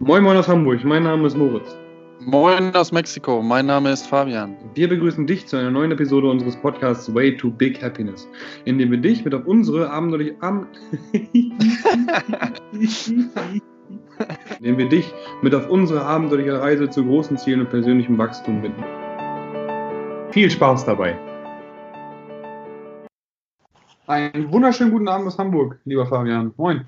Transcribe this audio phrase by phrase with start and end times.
[0.00, 1.76] Moin Moin aus Hamburg, mein Name ist Moritz.
[2.20, 4.56] Moin aus Mexiko, mein Name ist Fabian.
[4.74, 8.28] Wir begrüßen dich zu einer neuen Episode unseres Podcasts Way to Big Happiness,
[8.64, 10.68] in dem wir dich mit auf unsere abenteuerliche Am
[14.60, 18.84] indem wir dich mit auf unsere abenteuerliche Reise zu großen Zielen und persönlichem Wachstum binden.
[20.30, 21.18] Viel Spaß dabei.
[24.06, 26.54] Einen wunderschönen guten Abend aus Hamburg, lieber Fabian.
[26.56, 26.86] Moin.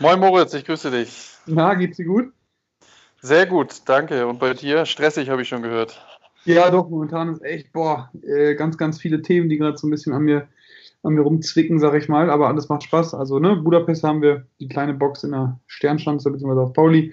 [0.00, 1.32] Moin Moritz, ich grüße dich.
[1.46, 2.32] Na, geht's dir gut?
[3.20, 4.28] Sehr gut, danke.
[4.28, 4.86] Und bei dir?
[4.86, 6.00] Stressig, habe ich schon gehört.
[6.44, 9.90] Ja, doch, momentan ist echt, boah, äh, ganz, ganz viele Themen, die gerade so ein
[9.90, 10.46] bisschen an mir,
[11.02, 12.30] an mir rumzwicken, sag ich mal.
[12.30, 13.14] Aber alles macht Spaß.
[13.14, 17.12] Also, ne, Budapest haben wir die kleine Box in der Sternschanze, beziehungsweise auf Pauli.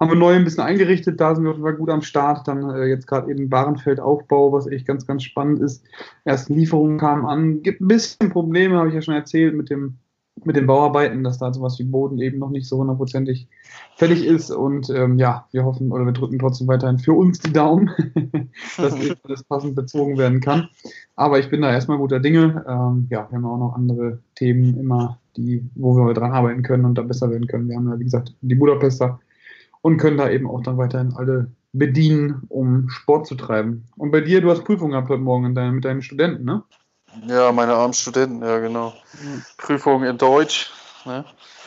[0.00, 2.48] Haben wir neu ein bisschen eingerichtet, da sind wir auf jeden Fall gut am Start.
[2.48, 5.84] Dann äh, jetzt gerade eben Barenfeldaufbau, was echt ganz, ganz spannend ist.
[6.24, 7.62] Ersten Lieferungen kamen an.
[7.62, 9.98] Gibt ein bisschen Probleme, habe ich ja schon erzählt, mit dem
[10.46, 13.48] mit den Bauarbeiten, dass da sowas wie Boden eben noch nicht so hundertprozentig
[13.96, 14.50] fertig ist.
[14.50, 17.90] Und ähm, ja, wir hoffen oder wir drücken trotzdem weiterhin für uns die Daumen,
[18.76, 20.68] dass alles passend bezogen werden kann.
[21.16, 22.64] Aber ich bin da erstmal guter Dinge.
[22.68, 26.84] Ähm, ja, wir haben auch noch andere Themen immer, die, wo wir dran arbeiten können
[26.84, 27.68] und da besser werden können.
[27.68, 29.20] Wir haben ja, wie gesagt, die Budapester
[29.82, 33.84] und können da eben auch dann weiterhin alle bedienen, um Sport zu treiben.
[33.96, 36.62] Und bei dir, du hast Prüfungen gehabt heute Morgen mit deinen Studenten, ne?
[37.26, 38.92] Ja, meine armen Studenten, ja genau.
[39.20, 39.42] Mhm.
[39.56, 40.70] Prüfungen in Deutsch,
[41.04, 41.24] ne?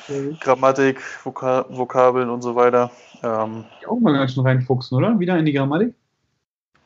[0.08, 0.38] Mhm.
[0.40, 2.92] Grammatik, Voka Vokabeln und so weiter.
[3.24, 5.20] Ähm, auch mal ganz schön reinfuchsen, oder?
[5.20, 5.94] Wieder in die Grammatik?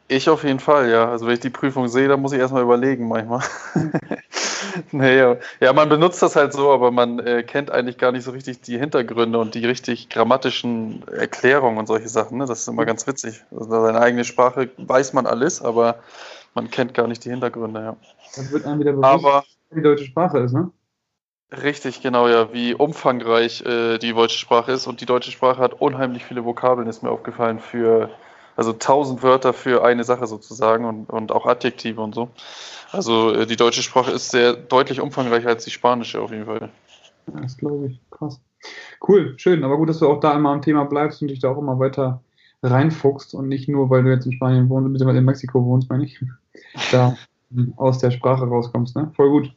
[0.08, 1.10] Ich auf jeden Fall, ja.
[1.10, 3.44] Also wenn ich die Prüfung sehe, dann muss ich erstmal überlegen manchmal.
[4.92, 5.38] nee, ja.
[5.62, 8.60] ja, man benutzt das halt so, aber man äh, kennt eigentlich gar nicht so richtig
[8.60, 12.40] die Hintergründe und die richtig grammatischen Erklärungen und solche Sachen.
[12.40, 12.46] Ne?
[12.46, 13.42] Das ist immer ganz witzig.
[13.52, 16.00] Also seine eigene Sprache weiß man alles, aber
[16.54, 17.98] man kennt gar nicht die Hintergründe, ja.
[18.36, 20.72] Das wird einem wieder bewusst, Aber, wie die deutsche Sprache ist, ne?
[21.52, 24.88] Richtig, genau, ja, wie umfangreich äh, die deutsche Sprache ist.
[24.88, 28.10] Und die deutsche Sprache hat unheimlich viele Vokabeln, ist mir aufgefallen, für,
[28.56, 32.30] also tausend Wörter für eine Sache sozusagen und, und auch Adjektive und so.
[32.92, 36.70] Also äh, die deutsche Sprache ist sehr deutlich umfangreicher als die spanische auf jeden Fall.
[37.26, 38.40] Das glaube ich, krass.
[39.06, 41.50] Cool, schön, aber gut, dass du auch da immer am Thema bleibst und dich da
[41.50, 42.22] auch immer weiter
[42.64, 46.06] reinfuchst und nicht nur, weil du jetzt in Spanien wohnst, beziehungsweise in Mexiko wohnst, meine
[46.06, 46.24] ich,
[46.92, 47.18] da
[47.76, 49.12] aus der Sprache rauskommst, ne?
[49.16, 49.54] Voll gut.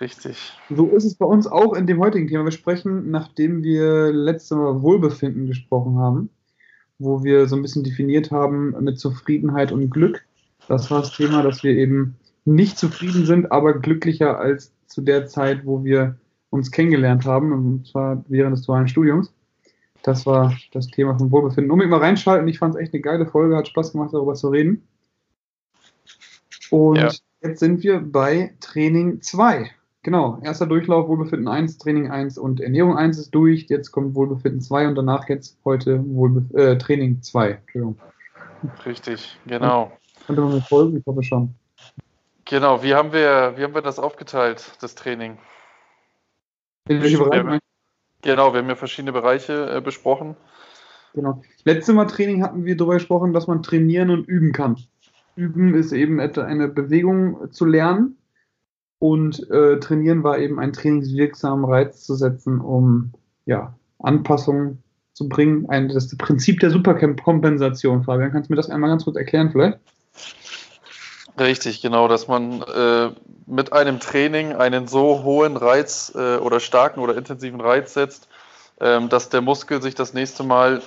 [0.00, 0.52] Richtig.
[0.68, 2.44] So ist es bei uns auch in dem heutigen Thema.
[2.44, 6.30] Wir sprechen, nachdem wir letztes Mal Wohlbefinden gesprochen haben,
[6.98, 10.24] wo wir so ein bisschen definiert haben mit Zufriedenheit und Glück.
[10.68, 15.26] Das war das Thema, dass wir eben nicht zufrieden sind, aber glücklicher als zu der
[15.26, 16.16] Zeit, wo wir
[16.50, 19.32] uns kennengelernt haben, und zwar während des dualen Studiums.
[20.02, 21.70] Das war das Thema von Wohlbefinden.
[21.70, 22.46] Unbedingt mal reinschalten.
[22.48, 24.86] Ich fand es echt eine geile Folge, hat Spaß gemacht, darüber zu reden.
[26.70, 27.10] Und ja.
[27.42, 29.70] jetzt sind wir bei Training 2.
[30.02, 33.66] Genau, erster Durchlauf, Wohlbefinden 1, Training 1 und Ernährung 1 ist durch.
[33.68, 37.50] Jetzt kommt Wohlbefinden 2 und danach jetzt heute Wohlbef äh, Training 2.
[37.50, 37.98] Entschuldigung.
[38.84, 39.90] Richtig, genau.
[40.26, 40.96] Könnte man mir folgen?
[40.96, 41.54] Ich hoffe schon.
[42.44, 45.38] Genau, wie haben wir, wie haben wir das aufgeteilt, das Training?
[46.88, 47.58] In welche Bereiche?
[48.22, 50.36] Genau, wir haben ja verschiedene Bereiche äh, besprochen.
[51.14, 51.42] Genau.
[51.64, 54.76] Letztes Mal Training hatten wir darüber gesprochen, dass man trainieren und üben kann.
[55.36, 58.16] Üben ist eben eine Bewegung zu lernen
[58.98, 63.12] und äh, trainieren war eben einen trainingswirksamen Reiz zu setzen, um
[63.44, 64.82] ja, Anpassungen
[65.12, 65.68] zu bringen.
[65.68, 68.04] Ein, das, das Prinzip der Supercamp-Kompensation.
[68.04, 69.78] Fabian, kannst du mir das einmal ganz kurz erklären vielleicht?
[71.38, 73.10] Richtig, genau, dass man äh,
[73.46, 78.28] mit einem Training einen so hohen Reiz äh, oder starken oder intensiven Reiz setzt,
[78.80, 80.80] ähm, dass der Muskel sich das nächste Mal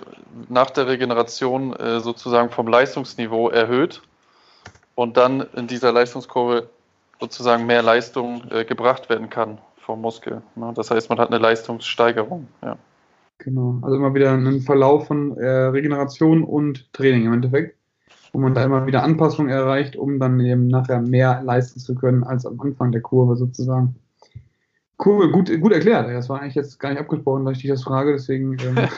[0.49, 4.01] nach der Regeneration äh, sozusagen vom Leistungsniveau erhöht
[4.99, 6.67] und dann in dieser Leistungskurve
[7.21, 10.41] sozusagen mehr Leistung äh, gebracht werden kann vom Muskel.
[10.57, 10.73] Ne?
[10.75, 12.49] Das heißt, man hat eine Leistungssteigerung.
[12.61, 12.77] Ja.
[13.37, 17.77] Genau, also immer wieder einen Verlauf von äh, Regeneration und Training im Endeffekt,
[18.33, 22.25] wo man da immer wieder Anpassungen erreicht, um dann eben nachher mehr leisten zu können
[22.25, 23.95] als am Anfang der Kurve sozusagen.
[25.01, 26.09] Cool, gut, gut erklärt.
[26.09, 28.57] Das war eigentlich jetzt gar nicht abgesprochen, dass ich dich das frage, deswegen.
[28.59, 28.89] Ähm,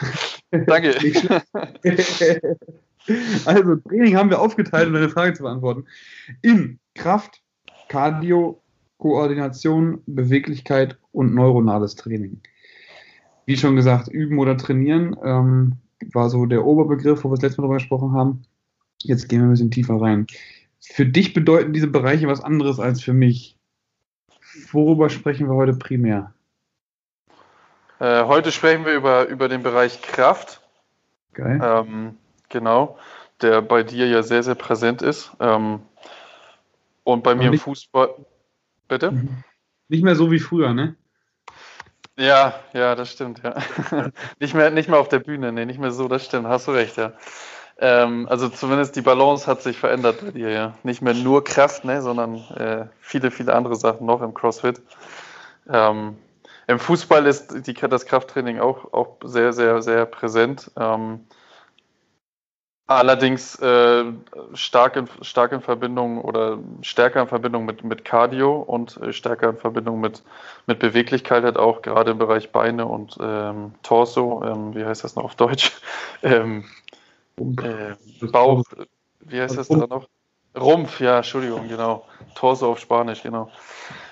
[0.66, 0.96] Danke.
[3.46, 5.86] Also, Training haben wir aufgeteilt, um deine Frage zu beantworten.
[6.42, 7.42] In Kraft,
[7.90, 8.62] Cardio,
[8.98, 12.42] Koordination, Beweglichkeit und neuronales Training.
[13.46, 15.78] Wie schon gesagt, üben oder trainieren ähm,
[16.14, 18.44] war so der Oberbegriff, wo wir das letzte Mal darüber gesprochen haben.
[19.02, 20.28] Jetzt gehen wir ein bisschen tiefer rein.
[20.80, 23.58] Für dich bedeuten diese Bereiche was anderes als für mich.
[24.72, 26.34] Worüber sprechen wir heute primär?
[28.00, 30.62] Äh, heute sprechen wir über, über den Bereich Kraft.
[31.34, 31.60] Geil.
[31.64, 32.18] Ähm,
[32.52, 32.98] Genau,
[33.42, 35.32] der bei dir ja sehr, sehr präsent ist.
[35.40, 35.82] Ähm,
[37.04, 38.14] und bei mir im Fußball.
[38.88, 39.12] Bitte?
[39.12, 39.44] Mhm.
[39.88, 40.96] Nicht mehr so wie früher, ne?
[42.18, 43.56] Ja, ja, das stimmt, ja.
[44.40, 46.72] nicht, mehr, nicht mehr auf der Bühne, nee, nicht mehr so, das stimmt, hast du
[46.72, 47.14] recht, ja.
[47.78, 50.78] Ähm, also zumindest die Balance hat sich verändert bei dir, ja.
[50.84, 54.82] Nicht mehr nur Kraft, ne, sondern äh, viele, viele andere Sachen noch im CrossFit.
[55.70, 56.18] Ähm,
[56.68, 60.70] Im Fußball ist die, das Krafttraining auch, auch sehr, sehr, sehr präsent.
[60.78, 61.22] Ähm,
[62.98, 64.06] Allerdings äh,
[64.54, 69.50] stark, in, stark in Verbindung oder stärker in Verbindung mit, mit Cardio und äh, stärker
[69.50, 70.24] in Verbindung mit,
[70.68, 75.16] mit Beweglichkeit halt auch, gerade im Bereich Beine und ähm, Torso, ähm, wie heißt das
[75.16, 75.72] noch auf Deutsch?
[76.24, 76.66] Ähm,
[77.40, 77.96] äh,
[78.28, 78.64] Bauch,
[79.22, 80.08] wie heißt das da noch?
[80.56, 82.06] Rumpf, ja, Entschuldigung, genau.
[82.36, 83.50] Torso auf Spanisch, genau.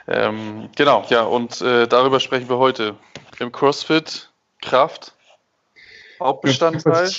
[0.07, 2.95] Ähm, genau, ja, und äh, darüber sprechen wir heute.
[3.37, 5.13] Im CrossFit, Kraft,
[6.19, 7.11] Hauptbestandteil.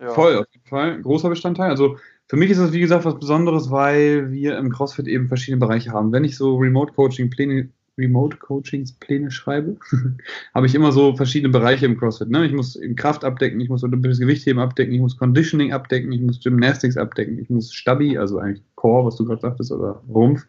[0.00, 0.10] Ja.
[0.10, 1.00] Voll, auf jeden Fall.
[1.02, 1.70] Großer Bestandteil.
[1.70, 1.98] Also
[2.28, 5.92] für mich ist das, wie gesagt, was Besonderes, weil wir im CrossFit eben verschiedene Bereiche
[5.92, 6.12] haben.
[6.12, 9.76] Wenn ich so Remote-Coaching-Pläne Remote Coachings Pläne schreibe,
[10.54, 12.28] habe ich immer so verschiedene Bereiche im CrossFit.
[12.28, 12.44] Ne?
[12.44, 16.40] Ich muss Kraft abdecken, ich muss olympisches Gewichtheben abdecken, ich muss Conditioning abdecken, ich muss
[16.42, 20.46] Gymnastics abdecken, ich muss Stabi, also eigentlich Core, was du gerade sagtest, oder Rumpf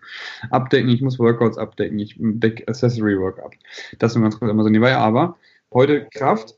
[0.50, 3.56] abdecken, ich muss Workouts abdecken, ich decke Accessory Workout.
[4.00, 4.96] Das nur ganz kurz immer so nebenbei.
[4.98, 5.38] Aber
[5.72, 6.56] heute Kraft,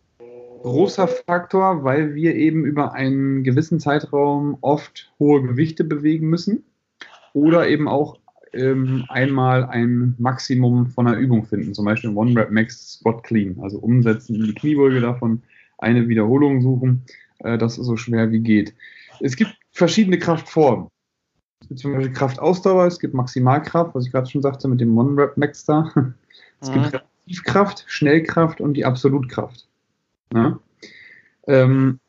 [0.62, 6.64] großer Faktor, weil wir eben über einen gewissen Zeitraum oft hohe Gewichte bewegen müssen
[7.34, 8.20] oder eben auch
[8.54, 13.60] ähm, einmal ein Maximum von einer Übung finden, zum Beispiel One Rep Max Squat Clean,
[13.62, 15.44] also umsetzen in die Kniebeuge davon,
[15.78, 17.04] eine Wiederholung suchen,
[17.40, 18.74] äh, das ist so schwer wie geht.
[19.20, 20.88] Es gibt verschiedene Kraftformen.
[21.62, 24.98] Es gibt zum Beispiel Kraftausdauer, es gibt Maximalkraft, was ich gerade schon sagte mit dem
[24.98, 25.92] One Rep Max da.
[26.62, 26.74] Es mhm.
[26.74, 29.69] gibt Relativkraft, Schnellkraft und die Absolutkraft.
[30.34, 30.60] Ja?
[31.48, 32.00] Ähm,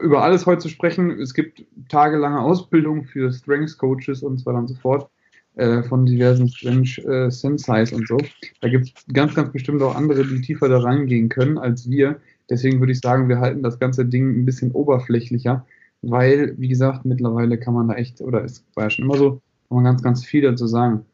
[0.00, 1.10] über alles heute zu sprechen.
[1.20, 5.10] Es gibt tagelange Ausbildung für Strengths Coaches und so weiter und so fort
[5.54, 8.18] äh, von diversen Strength äh, Senseis und so.
[8.60, 12.20] Da gibt es ganz, ganz bestimmt auch andere, die tiefer da reingehen können als wir.
[12.50, 15.64] Deswegen würde ich sagen, wir halten das ganze Ding ein bisschen oberflächlicher,
[16.02, 19.40] weil, wie gesagt, mittlerweile kann man da echt, oder es war ja schon immer so,
[19.68, 21.06] kann man ganz, ganz viel dazu sagen.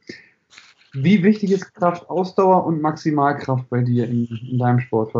[0.92, 5.12] Wie wichtig ist Kraft, Ausdauer und Maximalkraft bei dir in, in deinem Sport?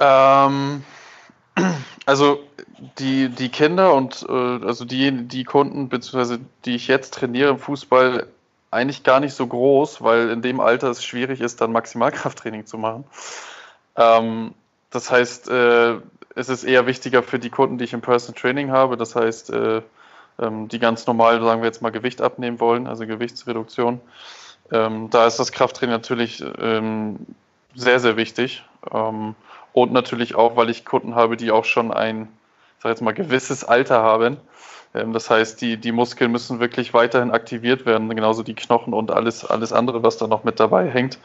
[0.00, 0.84] Ähm,
[2.06, 2.40] also
[2.98, 7.58] die, die Kinder und äh, also die, die Kunden, beziehungsweise die ich jetzt trainiere im
[7.58, 8.26] Fußball,
[8.70, 12.76] eigentlich gar nicht so groß, weil in dem Alter es schwierig ist, dann Maximalkrafttraining zu
[12.76, 13.04] machen.
[13.96, 14.52] Ähm,
[14.90, 15.96] das heißt, äh,
[16.34, 18.96] es ist eher wichtiger für die Kunden, die ich im Personal Training habe.
[18.96, 19.82] Das heißt, äh,
[20.40, 24.00] ähm, die ganz normal, sagen wir jetzt mal, Gewicht abnehmen wollen, also Gewichtsreduktion.
[24.72, 27.18] Ähm, da ist das Krafttraining natürlich ähm,
[27.74, 28.64] sehr, sehr wichtig.
[28.92, 29.34] Ähm,
[29.72, 32.28] und natürlich auch, weil ich Kunden habe, die auch schon ein,
[32.78, 34.36] sag jetzt mal, gewisses Alter haben.
[34.94, 39.10] Ähm, das heißt, die, die Muskeln müssen wirklich weiterhin aktiviert werden, genauso die Knochen und
[39.10, 41.18] alles, alles andere, was da noch mit dabei hängt.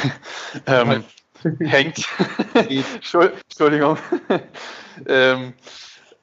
[0.66, 1.04] ähm,
[1.60, 2.08] hängt.
[2.54, 3.98] Entschuldigung.
[5.06, 5.54] ähm,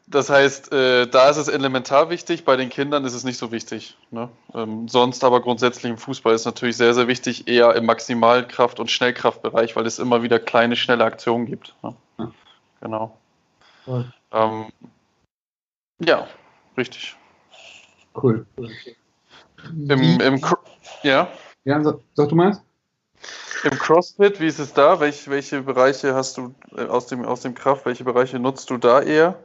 [0.09, 3.51] das heißt, äh, da ist es elementar wichtig, bei den Kindern ist es nicht so
[3.51, 3.95] wichtig.
[4.09, 4.29] Ne?
[4.55, 8.89] Ähm, sonst aber grundsätzlich im Fußball ist natürlich sehr, sehr wichtig, eher im Maximalkraft- und
[8.89, 11.75] Schnellkraftbereich, weil es immer wieder kleine, schnelle Aktionen gibt.
[11.83, 11.95] Ne?
[12.17, 12.31] Ja.
[12.81, 13.17] Genau.
[13.85, 14.11] Cool.
[14.31, 14.65] Ähm,
[15.99, 16.27] ja,
[16.75, 17.15] richtig.
[18.15, 18.47] Cool.
[19.87, 20.41] Im, im,
[21.03, 21.27] ja?
[21.65, 22.59] Ja, sag, sag du mal.
[23.63, 24.99] Im CrossFit, wie ist es da?
[24.99, 28.77] Welche, welche Bereiche hast du äh, aus dem, aus dem Kraft, welche Bereiche nutzt du
[28.77, 29.37] da eher?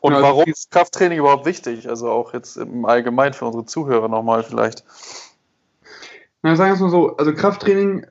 [0.00, 1.88] Und ja, warum ist Krafttraining überhaupt wichtig?
[1.88, 4.84] Also auch jetzt im Allgemeinen für unsere Zuhörer nochmal vielleicht.
[6.42, 8.06] Na, sagen wir es mal so, also Krafttraining,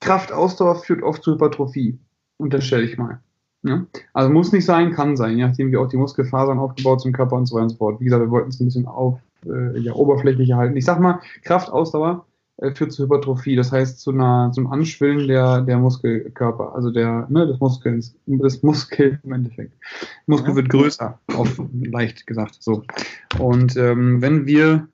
[0.00, 1.98] Kraftausdauer führt oft zu Hypertrophie.
[2.36, 3.20] Unterstelle ich mal.
[3.62, 3.86] Ja?
[4.12, 7.36] Also muss nicht sein, kann sein, je nachdem, wie auch die Muskelfasern aufgebaut sind, Körper
[7.36, 8.00] und so weiter und so fort.
[8.00, 10.76] Wie gesagt, wir wollten es ein bisschen auf äh, ja, oberflächlicher halten.
[10.76, 12.26] Ich sag mal, Kraftausdauer
[12.74, 17.46] führt zu Hypertrophie, das heißt zu einer, zum Anschwillen der, der Muskelkörper, also der, ne,
[17.46, 19.74] des Muskels, des Muskel im Endeffekt.
[20.26, 20.56] Muskel ja.
[20.56, 22.84] wird größer, auf, leicht gesagt, so.
[23.38, 24.88] Und ähm, wenn wir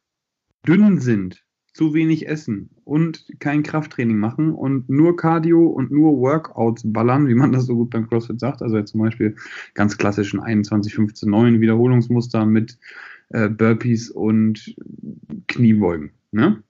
[0.67, 1.45] dünn sind,
[1.79, 7.37] zu wenig essen und kein Krafttraining machen und nur Cardio und nur Workouts ballern, wie
[7.37, 9.37] man das so gut beim CrossFit sagt, also jetzt zum Beispiel
[9.75, 12.79] ganz klassischen 21, 15, 9 Wiederholungsmuster mit
[13.29, 14.75] äh, Burpees und
[15.47, 16.65] Kniebeugen, ne?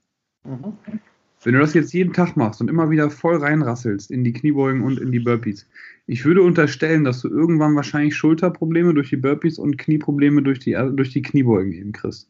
[0.49, 1.01] Mhm.
[1.45, 4.83] Wenn du das jetzt jeden Tag machst und immer wieder voll reinrasselst in die Kniebeugen
[4.83, 5.69] und in die Burpees,
[6.07, 10.73] ich würde unterstellen, dass du irgendwann wahrscheinlich Schulterprobleme durch die Burpees und Knieprobleme durch die,
[10.73, 12.29] durch die Kniebeugen eben kriegst.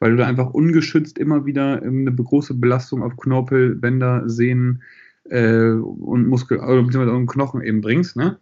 [0.00, 4.82] Weil du da einfach ungeschützt immer wieder ähm, eine große Belastung auf Knorpel, Bänder, Sehnen
[5.30, 8.38] äh, und Muskel, oder beziehungsweise Knochen eben bringst, ne?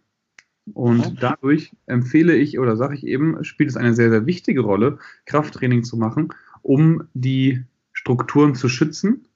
[0.73, 4.99] Und dadurch empfehle ich oder sage ich eben, spielt es eine sehr, sehr wichtige Rolle,
[5.25, 6.29] Krafttraining zu machen,
[6.61, 7.63] um die
[8.01, 9.27] Strukturen zu schützen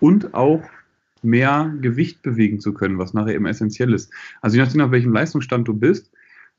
[0.00, 0.62] und auch
[1.22, 4.12] mehr Gewicht bewegen zu können, was nachher eben essentiell ist.
[4.40, 6.10] Also je nachdem, auf welchem Leistungsstand du bist,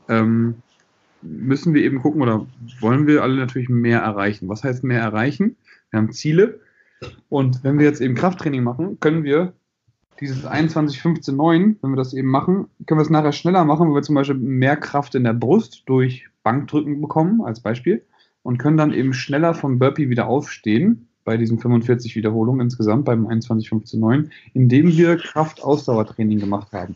[0.08, 0.56] ähm,
[1.22, 2.48] müssen wir eben gucken oder
[2.80, 4.48] wollen wir alle natürlich mehr erreichen.
[4.48, 5.58] Was heißt mehr erreichen?
[5.90, 6.62] Wir haben Ziele
[7.28, 9.52] und wenn wir jetzt eben Krafttraining machen, können wir
[10.22, 13.88] dieses 21, 15, 9, wenn wir das eben machen, können wir es nachher schneller machen,
[13.88, 18.06] wenn wir zum Beispiel mehr Kraft in der Brust durch Bankdrücken bekommen, als Beispiel,
[18.44, 23.28] und können dann eben schneller vom Burpee wieder aufstehen, bei diesen 45 Wiederholungen insgesamt beim
[23.28, 26.96] 21, 15, 9, indem wir Kraft-Ausdauertraining gemacht haben.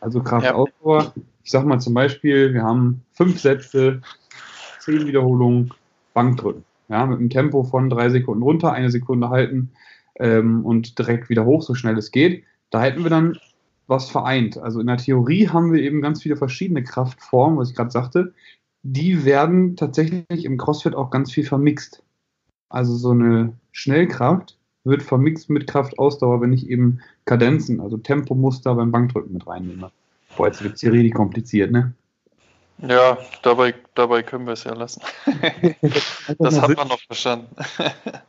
[0.00, 1.12] Also Kraft-Ausdauer, ja.
[1.44, 4.02] ich sag mal zum Beispiel, wir haben fünf Sätze,
[4.80, 5.72] zehn Wiederholungen,
[6.14, 6.64] Bankdrücken.
[6.88, 9.70] Ja, mit einem Tempo von drei Sekunden runter, eine Sekunde halten
[10.18, 12.44] ähm, und direkt wieder hoch, so schnell es geht.
[12.70, 13.38] Da hätten wir dann
[13.86, 14.58] was vereint.
[14.58, 18.34] Also in der Theorie haben wir eben ganz viele verschiedene Kraftformen, was ich gerade sagte.
[18.82, 22.02] Die werden tatsächlich im CrossFit auch ganz viel vermixt.
[22.72, 28.90] Also so eine Schnellkraft wird vermixt mit Kraftausdauer, wenn ich eben Kadenzen, also Tempomuster beim
[28.90, 29.92] Bankdrücken mit reinnehme.
[30.36, 31.92] Boah, jetzt wird es hier richtig kompliziert, ne?
[32.78, 35.02] Ja, dabei, dabei können wir es ja lassen.
[36.38, 37.54] das hat man noch verstanden.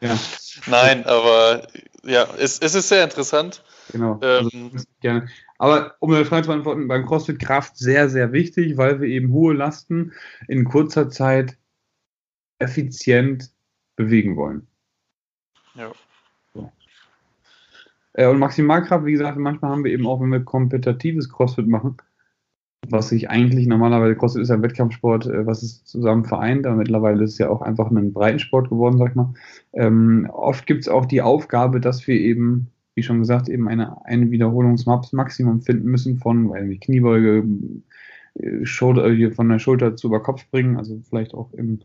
[0.01, 0.19] ja.
[0.67, 1.65] Nein, aber
[2.03, 3.63] ja, es, es ist sehr interessant.
[3.91, 4.19] Genau.
[4.21, 4.49] Also,
[4.99, 5.27] gerne.
[5.57, 9.31] Aber um eine Frage zu beantworten, beim CrossFit Kraft sehr, sehr wichtig, weil wir eben
[9.31, 10.11] hohe Lasten
[10.47, 11.57] in kurzer Zeit
[12.59, 13.52] effizient
[13.95, 14.67] bewegen wollen.
[15.75, 15.91] Ja.
[16.53, 16.71] So.
[18.13, 21.97] Äh, und Maximalkraft, wie gesagt, manchmal haben wir eben auch, wenn wir kompetitives CrossFit machen,
[22.89, 26.75] was sich eigentlich normalerweise, CrossFit ist ja ein Wettkampfsport, äh, was es zusammen vereint, aber
[26.75, 29.33] mittlerweile ist es ja auch einfach ein Breitensport geworden, sag ich mal.
[29.73, 34.05] Ähm, oft gibt es auch die Aufgabe, dass wir eben, wie schon gesagt, eben eine,
[34.05, 37.45] eine Wiederholungsmaximum finden müssen von weil wir Kniebeuge,
[38.35, 41.79] äh, Schulter, von der Schulter zu über Kopf bringen, also vielleicht auch im,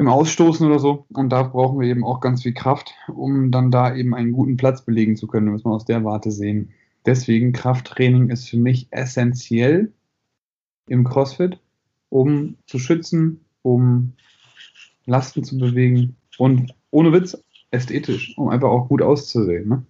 [0.00, 1.04] im Ausstoßen oder so.
[1.12, 4.56] Und da brauchen wir eben auch ganz viel Kraft, um dann da eben einen guten
[4.56, 6.72] Platz belegen zu können, muss man aus der Warte sehen.
[7.04, 9.92] Deswegen Krafttraining ist für mich essentiell
[10.86, 11.58] im CrossFit,
[12.08, 14.14] um zu schützen, um
[15.04, 17.36] Lasten zu bewegen und ohne Witz
[17.70, 19.68] ästhetisch, um einfach auch gut auszusehen.
[19.68, 19.84] Ne?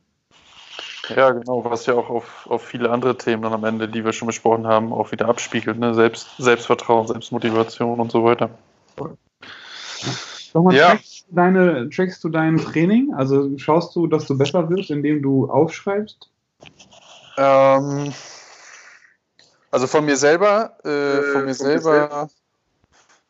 [1.15, 4.13] Ja, genau, was ja auch auf, auf viele andere Themen dann am Ende, die wir
[4.13, 5.79] schon besprochen haben, auch wieder abspiegelt.
[5.79, 5.95] Ne?
[5.95, 8.51] Selbst, Selbstvertrauen, Selbstmotivation und so weiter.
[10.55, 10.89] Mal, ja.
[10.89, 13.15] trackst, du deine, trackst du dein Training?
[13.15, 16.31] Also schaust du, dass du besser wirst, indem du aufschreibst?
[17.37, 18.13] Ähm,
[19.71, 22.29] also von mir selber, äh, äh von mir selber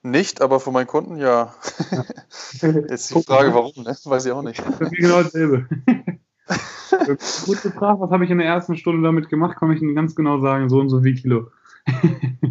[0.03, 1.55] nicht, aber von meinen Kunden ja.
[2.89, 3.97] Jetzt die Frage, warum, ne?
[4.05, 4.59] Weiß ich auch nicht.
[4.59, 5.69] Das ist genau dasselbe.
[7.47, 10.17] Gut gefragt, was habe ich in der ersten Stunde damit gemacht, kann ich Ihnen ganz
[10.17, 11.51] genau sagen, so und so wie Kilo.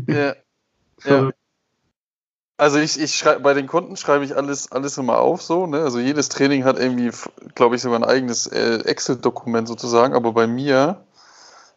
[0.08, 0.36] ja.
[1.06, 1.32] ja.
[2.60, 5.82] Also ich, ich schreibe bei den Kunden schreibe ich alles, alles immer auf so, ne?
[5.82, 7.10] Also jedes Training hat irgendwie,
[7.56, 11.06] glaube ich, sogar ein eigenes äh, Excel-Dokument sozusagen, aber bei mir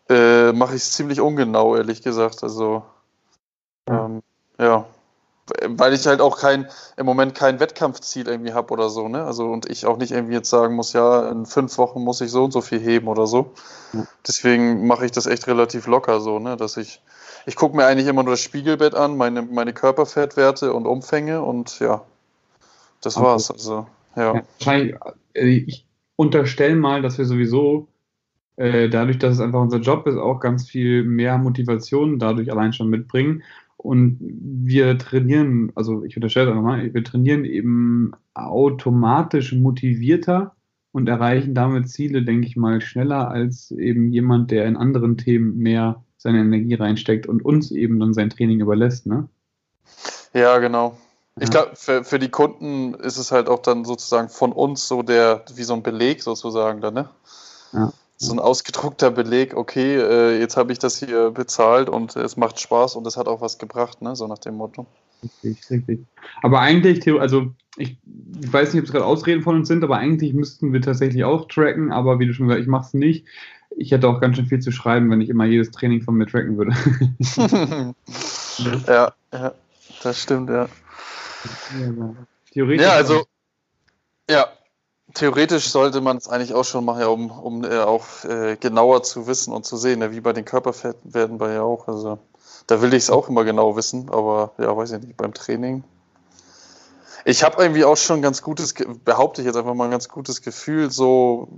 [0.09, 2.43] äh, mache ich es ziemlich ungenau, ehrlich gesagt.
[2.43, 2.83] Also,
[3.89, 4.23] ähm,
[4.59, 4.85] ja.
[5.67, 9.25] Weil ich halt auch kein, im Moment kein Wettkampfziel irgendwie habe oder so, ne?
[9.25, 12.33] Also, und ich auch nicht irgendwie jetzt sagen muss, ja, in fünf Wochen muss ich
[12.33, 13.53] so und so viel heben oder so.
[14.27, 16.57] Deswegen mache ich das echt relativ locker so, ne?
[16.57, 17.03] Dass ich,
[17.47, 21.79] ich gucke mir eigentlich immer nur das Spiegelbett an, meine, meine Körperfettwerte und Umfänge und
[21.81, 22.03] ja,
[23.01, 23.27] das okay.
[23.27, 23.51] war's.
[23.51, 24.35] Also, ja.
[24.35, 24.95] ja wahrscheinlich,
[25.35, 27.89] äh, ich unterstelle mal, dass wir sowieso
[28.57, 32.73] äh, dadurch, dass es einfach unser Job ist, auch ganz viel mehr Motivation dadurch allein
[32.73, 33.43] schon mitbringen.
[33.77, 40.55] Und wir trainieren, also ich unterstelle das nochmal, wir trainieren eben automatisch motivierter
[40.93, 45.59] und erreichen damit Ziele, denke ich mal, schneller als eben jemand, der in anderen Themen
[45.59, 49.29] mehr seine Energie reinsteckt und uns eben dann sein Training überlässt, ne?
[50.35, 50.97] Ja, genau.
[51.41, 55.03] Ich glaube, für, für die Kunden ist es halt auch dann sozusagen von uns so
[55.03, 57.09] der, wie so ein Beleg sozusagen dann, ne?
[57.73, 62.37] Ja so ein ausgedruckter Beleg, okay, äh, jetzt habe ich das hier bezahlt und es
[62.37, 64.17] macht Spaß und es hat auch was gebracht, ne?
[64.17, 64.87] so nach dem Motto.
[65.23, 66.01] Richtig, richtig.
[66.43, 70.35] Aber eigentlich, also ich, weiß nicht, ob es gerade Ausreden von uns sind, aber eigentlich
[70.35, 73.27] müssten wir tatsächlich auch tracken, aber wie du schon gesagt ich mache es nicht.
[73.77, 76.27] Ich hätte auch ganz schön viel zu schreiben, wenn ich immer jedes Training von mir
[76.27, 76.73] tracken würde.
[78.87, 79.53] ja, ja,
[80.03, 80.69] das stimmt, ja.
[82.53, 82.87] Theoretisch.
[82.87, 83.25] Ja, also,
[84.31, 84.49] ja,
[85.15, 89.03] Theoretisch sollte man es eigentlich auch schon machen, ja, um, um äh, auch äh, genauer
[89.03, 91.87] zu wissen und zu sehen, ja, wie bei den Körperfetten werden bei ja auch.
[91.89, 92.19] Also
[92.67, 95.85] da will ich es auch immer genau wissen, aber ja, weiß ich nicht, beim Training.
[97.25, 98.75] Ich habe irgendwie auch schon ein ganz gutes,
[99.05, 101.49] behaupte ich jetzt einfach mal ein ganz gutes Gefühl, so,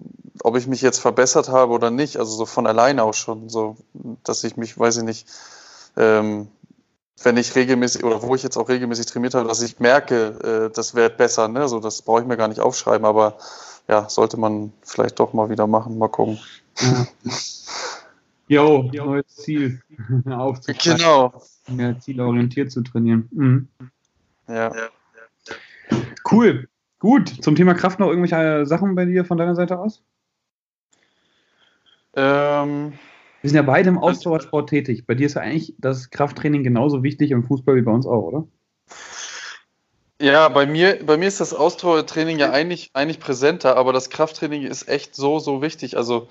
[0.42, 3.76] ob ich mich jetzt verbessert habe oder nicht, also so von alleine auch schon, so,
[4.24, 5.26] dass ich mich, weiß ich nicht,
[5.96, 6.48] ähm,
[7.22, 10.74] wenn ich regelmäßig oder wo ich jetzt auch regelmäßig trainiert habe, dass ich merke, äh,
[10.74, 11.48] das wird besser.
[11.48, 11.68] Ne?
[11.68, 13.38] So, das brauche ich mir gar nicht aufschreiben, aber
[13.88, 15.98] ja, sollte man vielleicht doch mal wieder machen.
[15.98, 16.38] Mal gucken.
[16.80, 17.06] Ja.
[18.46, 19.80] Jo, neues Ziel
[20.30, 20.98] aufzusteigen.
[20.98, 21.42] Genau.
[21.66, 23.26] Mehr zielorientiert zu trainieren.
[23.32, 23.68] Mhm.
[24.48, 24.70] Ja.
[26.30, 26.68] Cool.
[26.98, 27.28] Gut.
[27.42, 30.02] Zum Thema Kraft noch irgendwelche Sachen bei dir von deiner Seite aus?
[32.16, 32.92] Ähm,
[33.42, 35.06] Wir sind ja beide im Ausdauersport tätig.
[35.06, 38.22] Bei dir ist ja eigentlich das Krafttraining genauso wichtig im Fußball wie bei uns auch,
[38.22, 38.46] oder?
[40.18, 44.62] Ja, bei mir, bei mir ist das Ausdauertraining ja eigentlich, eigentlich präsenter, aber das Krafttraining
[44.62, 45.98] ist echt so, so wichtig.
[45.98, 46.28] Also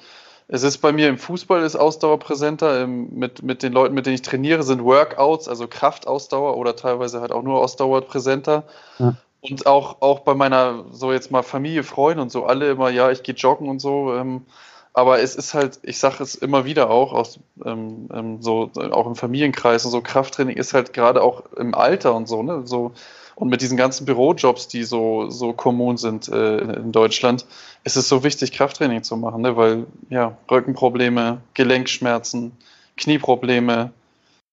[0.48, 2.82] es ist bei mir im Fußball ist Ausdauer präsenter.
[2.82, 7.22] Ähm, mit, mit den Leuten, mit denen ich trainiere, sind Workouts, also Kraftausdauer oder teilweise
[7.22, 8.64] halt auch nur Ausdauer präsenter.
[8.98, 9.16] Ja.
[9.44, 13.12] Und auch, auch bei meiner, so jetzt mal Familie, Freunde und so, alle immer, ja,
[13.12, 14.16] ich gehe joggen und so.
[14.16, 14.46] Ähm,
[14.94, 19.06] aber es ist halt, ich sage es immer wieder auch, aus, ähm, ähm, so, auch
[19.06, 22.94] im Familienkreis und so, Krafttraining ist halt gerade auch im Alter und so, ne, so,
[23.36, 27.46] und mit diesen ganzen Bürojobs, die so, so kommun sind äh, in Deutschland,
[27.84, 29.58] ist es so wichtig, Krafttraining zu machen, ne?
[29.58, 32.54] weil ja, Rückenprobleme, Gelenkschmerzen,
[32.96, 33.92] Knieprobleme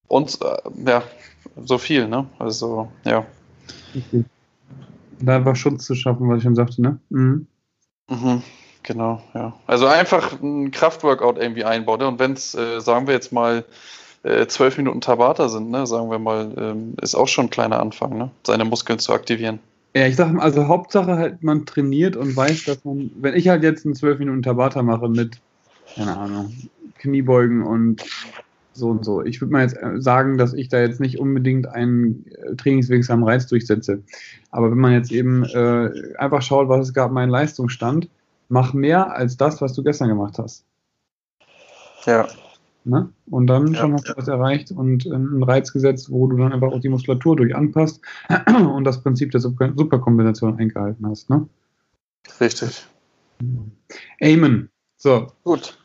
[0.08, 1.04] und äh, ja,
[1.64, 2.26] so viel, ne?
[2.38, 3.24] Also, ja.
[3.94, 4.24] Okay.
[5.22, 6.98] Da einfach Schutz zu schaffen, was ich schon sagte, ne?
[7.10, 7.46] Mhm.
[8.08, 8.42] Mhm,
[8.82, 9.54] genau, ja.
[9.66, 12.00] Also einfach ein Kraftworkout irgendwie einbauen.
[12.00, 12.08] Ne?
[12.08, 13.64] Und wenn es, äh, sagen wir jetzt mal,
[14.22, 17.80] äh, zwölf Minuten Tabata sind, ne, sagen wir mal, ähm, ist auch schon ein kleiner
[17.80, 19.60] Anfang, ne, seine Muskeln zu aktivieren.
[19.94, 23.48] Ja, ich sag mal, also Hauptsache halt, man trainiert und weiß, dass man, wenn ich
[23.48, 25.40] halt jetzt einen zwölf Minuten Tabata mache mit,
[25.94, 26.54] keine Ahnung,
[26.98, 28.04] Kniebeugen und
[28.72, 29.22] so und so.
[29.22, 33.24] Ich würde mal jetzt äh, sagen, dass ich da jetzt nicht unbedingt einen äh, trainingswirksamen
[33.24, 34.02] Reiz durchsetze.
[34.50, 38.08] Aber wenn man jetzt eben äh, einfach schaut, was es gab, mein Leistungsstand,
[38.48, 40.64] mach mehr als das, was du gestern gemacht hast.
[42.06, 42.28] Ja.
[42.84, 43.10] Ne?
[43.28, 46.52] Und dann schon hast du was erreicht und äh, einen Reiz gesetzt, wo du dann
[46.52, 48.00] einfach auch die Muskulatur durch anpasst
[48.48, 51.28] und das Prinzip der Superkombination eingehalten hast.
[51.28, 51.46] Ne?
[52.40, 52.86] Richtig.
[54.22, 54.70] Amen.
[54.96, 55.32] So.
[55.44, 55.79] Gut.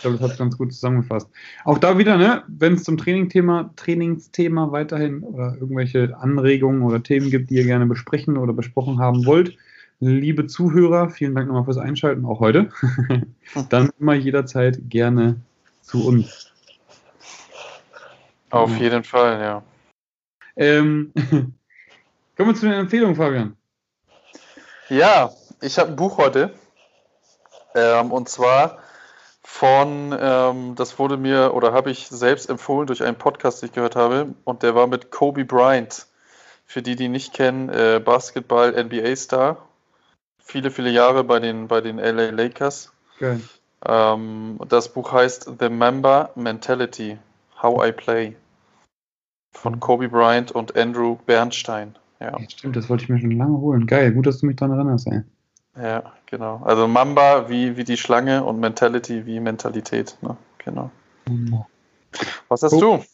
[0.00, 1.28] Ich glaube, das hat ganz gut zusammengefasst.
[1.66, 7.30] Auch da wieder, ne, wenn es zum Trainingthema, Trainingsthema weiterhin oder irgendwelche Anregungen oder Themen
[7.30, 9.58] gibt, die ihr gerne besprechen oder besprochen haben wollt,
[9.98, 12.70] liebe Zuhörer, vielen Dank nochmal fürs Einschalten, auch heute.
[13.68, 15.36] Dann immer jederzeit gerne
[15.82, 16.50] zu uns.
[18.48, 18.76] Auf ja.
[18.78, 19.62] jeden Fall, ja.
[20.56, 21.12] Ähm,
[22.38, 23.54] kommen wir zu den Empfehlungen, Fabian.
[24.88, 26.54] Ja, ich habe ein Buch heute.
[27.74, 28.78] Ähm, und zwar
[29.60, 33.74] von, ähm, das wurde mir oder habe ich selbst empfohlen durch einen Podcast, den ich
[33.74, 34.34] gehört habe.
[34.44, 36.06] Und der war mit Kobe Bryant.
[36.64, 39.58] Für die, die nicht kennen, äh, Basketball-NBA-Star.
[40.42, 42.90] Viele, viele Jahre bei den, bei den LA Lakers.
[43.18, 43.42] Geil.
[43.84, 47.18] Ähm, das Buch heißt The Member Mentality,
[47.60, 48.36] How I Play
[49.52, 51.96] von Kobe Bryant und Andrew Bernstein.
[52.18, 52.38] Ja.
[52.38, 52.48] ja.
[52.48, 53.86] stimmt, das wollte ich mir schon lange holen.
[53.86, 55.20] Geil, gut, dass du mich daran erinnerst, ey.
[55.76, 56.62] Ja, genau.
[56.64, 60.16] Also Mamba wie, wie die Schlange und Mentality wie Mentalität.
[60.20, 60.36] Ne?
[60.64, 60.90] Genau.
[62.48, 62.80] Was hast oh.
[62.80, 63.04] du?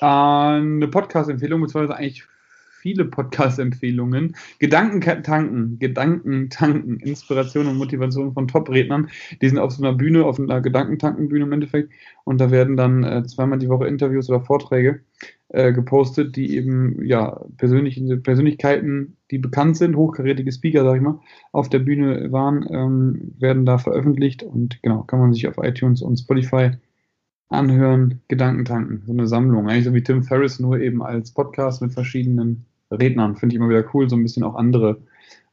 [0.00, 2.24] Äh, eine Podcast-Empfehlung, beziehungsweise eigentlich
[2.86, 4.36] viele Podcast-Empfehlungen.
[4.60, 9.08] Gedanken tanken, Gedanken tanken, Inspiration und Motivation von Top-Rednern.
[9.42, 11.92] Die sind auf so einer Bühne, auf einer Gedankentankenbühne im Endeffekt.
[12.22, 15.00] Und da werden dann äh, zweimal die Woche Interviews oder Vorträge
[15.48, 21.18] äh, gepostet, die eben ja persönlich, Persönlichkeiten, die bekannt sind, hochkarätige Speaker, sag ich mal,
[21.50, 26.02] auf der Bühne waren, ähm, werden da veröffentlicht und genau, kann man sich auf iTunes
[26.02, 26.70] und Spotify
[27.48, 29.68] anhören, Gedanken tanken, so eine Sammlung.
[29.68, 33.36] Eigentlich so wie Tim Ferriss, nur eben als Podcast mit verschiedenen Rednern.
[33.36, 34.98] Finde ich immer wieder cool, so ein bisschen auch andere,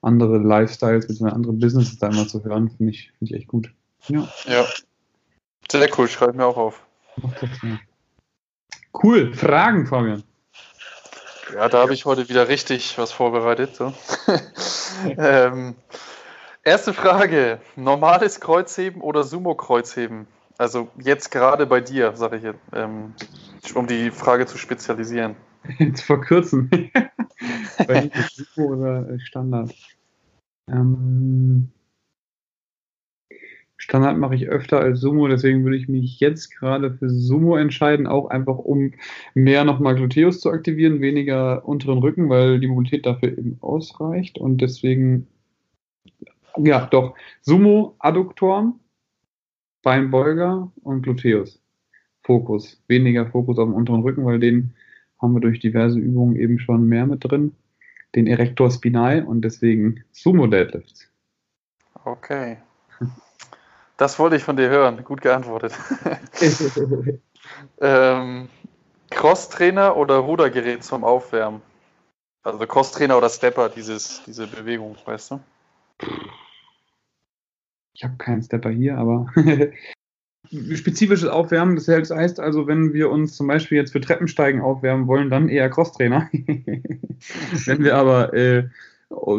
[0.02, 1.32] andere Lifestyles, bzw.
[1.32, 2.70] andere Businesses da immer zu hören.
[2.70, 3.74] Finde ich, find ich echt gut.
[4.08, 4.28] Ja.
[4.46, 4.66] ja.
[5.72, 6.86] Sehr cool, schreib mir auch auf.
[9.02, 9.34] Cool.
[9.34, 10.24] Fragen, Fabian.
[11.54, 13.76] Ja, da habe ich heute wieder richtig was vorbereitet.
[13.76, 13.94] So.
[15.18, 15.76] ähm,
[16.64, 20.28] erste Frage: Normales Kreuzheben oder Sumo-Kreuzheben?
[20.58, 23.14] Also jetzt gerade bei dir, sage ich jetzt, ähm,
[23.74, 25.36] um die Frage zu spezialisieren.
[25.80, 26.70] Jetzt verkürzen.
[26.70, 27.13] bei Sumo
[28.58, 29.74] oder Standard?
[30.70, 31.72] Ähm,
[33.78, 38.08] Standard mache ich öfter als Sumo, deswegen würde ich mich jetzt gerade für Sumo entscheiden,
[38.08, 38.94] auch einfach um
[39.34, 44.62] mehr nochmal Gluteus zu aktivieren, weniger unteren Rücken, weil die Mobilität dafür eben ausreicht und
[44.62, 45.28] deswegen,
[46.58, 48.80] ja, doch, Sumo, Adduktoren,
[49.82, 51.62] Beinbeuger und Gluteus.
[52.24, 52.82] Fokus.
[52.88, 54.74] Weniger Fokus auf dem unteren Rücken, weil den
[55.22, 57.52] haben wir durch diverse Übungen eben schon mehr mit drin.
[58.16, 61.10] Den Erector Spinal und deswegen Sumo Deadlifts.
[62.06, 62.58] Okay.
[63.98, 65.04] Das wollte ich von dir hören.
[65.04, 65.74] Gut geantwortet.
[67.82, 68.50] ähm,
[69.10, 71.62] Crosstrainer oder Rudergerät zum Aufwärmen?
[72.44, 75.40] Also Crosstrainer oder Stepper, dieses, diese Bewegung, weißt du?
[77.94, 79.28] Ich habe keinen Stepper hier, aber
[80.50, 85.30] spezifisches Aufwärmen, das heißt also, wenn wir uns zum Beispiel jetzt für Treppensteigen aufwärmen wollen,
[85.30, 86.30] dann eher Crosstrainer.
[87.66, 88.68] wenn wir aber äh,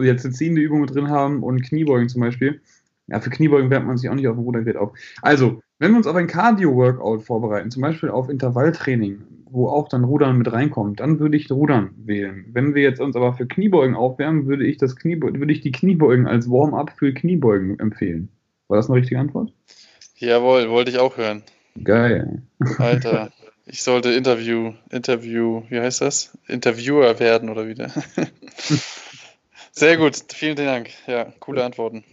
[0.02, 2.60] jetzt eine ziehende Übung drin haben und Kniebeugen zum Beispiel,
[3.06, 4.92] ja, für Kniebeugen wärmt man sich auch nicht auf dem Rudergerät auf.
[5.20, 10.04] Also, wenn wir uns auf ein Cardio-Workout vorbereiten, zum Beispiel auf Intervalltraining, wo auch dann
[10.04, 12.46] Rudern mit reinkommt, dann würde ich Rudern wählen.
[12.52, 15.72] Wenn wir jetzt uns aber für Kniebeugen aufwärmen, würde ich, das Kniebe würde ich die
[15.72, 18.30] Kniebeugen als Warm-up für Kniebeugen empfehlen.
[18.68, 19.52] War das eine richtige Antwort?
[20.24, 21.42] Jawohl, wollte ich auch hören.
[21.82, 22.42] Geil.
[22.78, 23.30] Alter,
[23.66, 26.38] ich sollte Interview, Interview, wie heißt das?
[26.46, 27.90] Interviewer werden oder wieder.
[29.72, 30.90] Sehr gut, vielen Dank.
[31.06, 32.04] Ja, coole Antworten.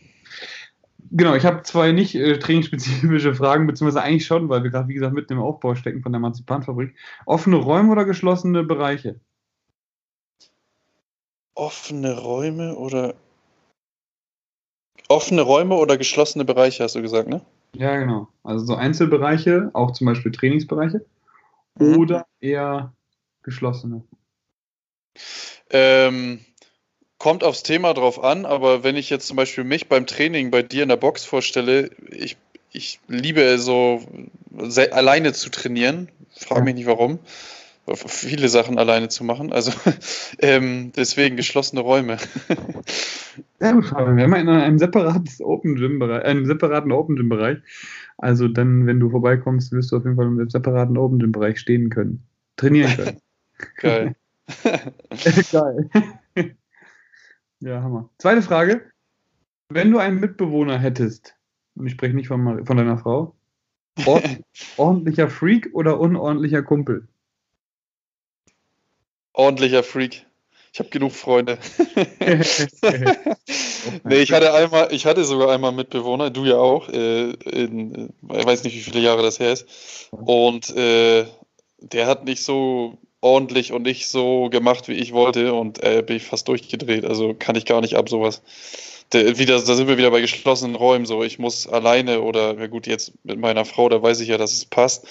[1.11, 4.93] Genau, ich habe zwei nicht äh, trainingsspezifische Fragen, beziehungsweise eigentlich schon, weil wir gerade, wie
[4.93, 6.95] gesagt, mitten im Aufbau stecken von der Marzipanfabrik.
[7.25, 9.19] Offene Räume oder geschlossene Bereiche?
[11.53, 13.15] Offene Räume oder
[15.07, 17.41] offene Räume oder geschlossene Bereiche, hast du gesagt, ne?
[17.75, 18.27] Ja, genau.
[18.43, 21.05] Also so Einzelbereiche, auch zum Beispiel Trainingsbereiche,
[21.79, 21.97] mhm.
[21.97, 22.93] oder eher
[23.43, 24.03] geschlossene?
[25.69, 26.39] Ähm,
[27.17, 30.63] kommt aufs Thema drauf an, aber wenn ich jetzt zum Beispiel mich beim Training bei
[30.63, 32.37] dir in der Box vorstelle, ich,
[32.71, 34.01] ich liebe so
[34.91, 37.19] alleine zu trainieren, frage mich nicht warum,
[37.95, 39.71] viele Sachen alleine zu machen, also
[40.39, 42.17] ähm, deswegen geschlossene Räume.
[43.59, 44.17] Fabian.
[44.17, 47.57] Wir haben einen, einen, separates Open Gym Bereich, einen separaten Open Gym Bereich.
[48.17, 51.59] Also dann, wenn du vorbeikommst, wirst du auf jeden Fall im separaten Open Gym Bereich
[51.59, 52.23] stehen können,
[52.55, 53.21] trainieren können.
[53.77, 54.15] Geil.
[55.51, 55.89] Geil.
[57.59, 58.09] ja, Hammer.
[58.17, 58.91] Zweite Frage.
[59.69, 61.35] Wenn du einen Mitbewohner hättest,
[61.75, 63.35] und ich spreche nicht von, von deiner Frau,
[64.77, 67.07] ordentlicher Freak oder unordentlicher Kumpel?
[69.33, 70.25] Ordentlicher Freak.
[70.73, 71.57] Ich habe genug Freunde.
[74.05, 78.45] nee, ich hatte einmal, ich hatte sogar einmal Mitbewohner, du ja auch, äh, in, ich
[78.45, 79.67] weiß nicht, wie viele Jahre das her ist.
[80.11, 81.25] Und äh,
[81.79, 86.15] der hat nicht so ordentlich und nicht so gemacht, wie ich wollte, und äh, bin
[86.15, 87.03] ich fast durchgedreht.
[87.05, 88.41] Also kann ich gar nicht ab sowas.
[89.11, 91.05] Der, wieder, da sind wir wieder bei geschlossenen Räumen.
[91.05, 94.37] So, ich muss alleine oder, ja gut, jetzt mit meiner Frau, da weiß ich ja,
[94.37, 95.05] dass es passt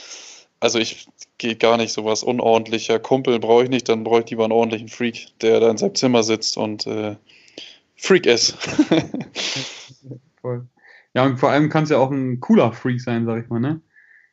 [0.60, 1.06] also ich
[1.40, 4.88] geht gar nicht sowas unordentlicher Kumpel brauche ich nicht, dann brauche ich lieber einen ordentlichen
[4.88, 7.16] Freak, der da in seinem Zimmer sitzt und äh,
[7.96, 8.52] Freak ist.
[10.40, 10.66] Voll.
[11.14, 13.58] Ja, und vor allem kann es ja auch ein cooler Freak sein, sag ich mal,
[13.58, 13.80] ne?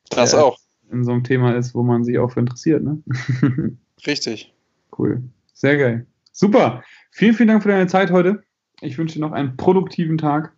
[0.10, 0.60] Das der auch.
[0.92, 3.02] In so einem Thema ist, wo man sich auch für interessiert, ne?
[4.06, 4.54] Richtig.
[4.98, 5.24] Cool.
[5.54, 6.06] Sehr geil.
[6.32, 6.84] Super.
[7.12, 8.44] Vielen, vielen Dank für deine Zeit heute.
[8.82, 10.54] Ich wünsche dir noch einen produktiven Tag.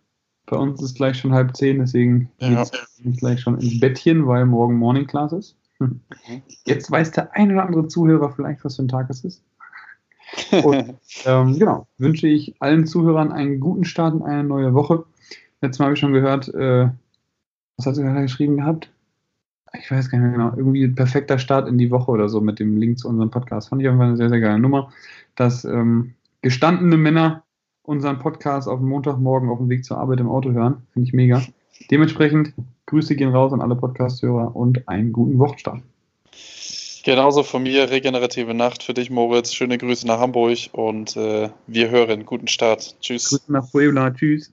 [0.46, 2.64] Bei uns ist gleich schon halb zehn, deswegen ja.
[2.64, 5.59] geht es gleich schon ins Bettchen, weil morgen Morning Class ist.
[5.80, 6.00] Mhm.
[6.66, 9.42] Jetzt weiß der ein oder andere Zuhörer vielleicht, was für ein Tag es ist.
[10.62, 15.04] Und ähm, genau, wünsche ich allen Zuhörern einen guten Start in eine neue Woche.
[15.60, 16.88] Letztes Mal habe ich schon gehört, äh,
[17.76, 18.92] was hat sie gerade geschrieben gehabt?
[19.78, 22.40] Ich weiß gar nicht mehr genau, irgendwie ein perfekter Start in die Woche oder so
[22.40, 23.68] mit dem Link zu unserem Podcast.
[23.68, 24.92] Fand ich einfach eine sehr, sehr geile Nummer,
[25.36, 27.44] dass ähm, gestandene Männer
[27.82, 30.86] unseren Podcast auf Montagmorgen auf dem Weg zur Arbeit im Auto hören.
[30.92, 31.42] Finde ich mega.
[31.90, 32.52] Dementsprechend
[32.86, 35.82] Grüße gehen raus an alle Podcast-Hörer und einen guten Wochenstart.
[37.02, 39.54] Genauso von mir, regenerative Nacht für dich, Moritz.
[39.54, 42.26] Schöne Grüße nach Hamburg und äh, wir hören.
[42.26, 43.00] Guten Start.
[43.00, 43.30] Tschüss.
[43.30, 44.10] Grüße nach Puebla.
[44.10, 44.52] Tschüss.